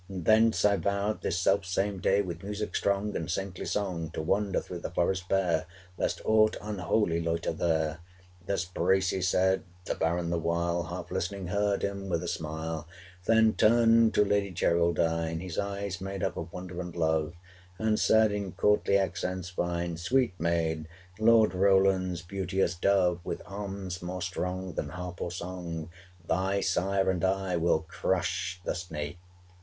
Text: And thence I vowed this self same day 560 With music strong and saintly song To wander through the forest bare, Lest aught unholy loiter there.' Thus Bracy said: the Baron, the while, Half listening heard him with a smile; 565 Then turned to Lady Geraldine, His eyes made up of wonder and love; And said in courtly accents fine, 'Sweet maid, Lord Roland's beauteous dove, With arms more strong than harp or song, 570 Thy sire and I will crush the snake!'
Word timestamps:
And 0.09 0.25
thence 0.25 0.65
I 0.65 0.77
vowed 0.77 1.21
this 1.21 1.37
self 1.37 1.63
same 1.63 1.99
day 1.99 2.21
560 2.21 2.27
With 2.27 2.43
music 2.43 2.75
strong 2.75 3.15
and 3.15 3.29
saintly 3.29 3.65
song 3.65 4.09
To 4.15 4.21
wander 4.23 4.59
through 4.59 4.79
the 4.79 4.89
forest 4.89 5.29
bare, 5.29 5.67
Lest 5.95 6.21
aught 6.25 6.57
unholy 6.59 7.21
loiter 7.21 7.53
there.' 7.53 7.99
Thus 8.47 8.65
Bracy 8.65 9.21
said: 9.21 9.61
the 9.85 9.93
Baron, 9.93 10.31
the 10.31 10.39
while, 10.39 10.81
Half 10.85 11.11
listening 11.11 11.49
heard 11.49 11.83
him 11.83 12.09
with 12.09 12.23
a 12.23 12.27
smile; 12.27 12.87
565 13.27 13.35
Then 13.35 13.53
turned 13.53 14.13
to 14.15 14.25
Lady 14.25 14.49
Geraldine, 14.49 15.39
His 15.39 15.59
eyes 15.59 16.01
made 16.01 16.23
up 16.23 16.35
of 16.35 16.51
wonder 16.51 16.81
and 16.81 16.95
love; 16.95 17.35
And 17.77 17.99
said 17.99 18.31
in 18.31 18.53
courtly 18.53 18.97
accents 18.97 19.49
fine, 19.49 19.97
'Sweet 19.97 20.33
maid, 20.39 20.87
Lord 21.19 21.53
Roland's 21.53 22.23
beauteous 22.23 22.73
dove, 22.73 23.19
With 23.23 23.43
arms 23.45 24.01
more 24.01 24.23
strong 24.23 24.73
than 24.73 24.89
harp 24.89 25.21
or 25.21 25.29
song, 25.29 25.91
570 26.27 26.27
Thy 26.27 26.61
sire 26.61 27.11
and 27.11 27.23
I 27.23 27.55
will 27.55 27.81
crush 27.87 28.59
the 28.65 28.73
snake!' 28.73 29.19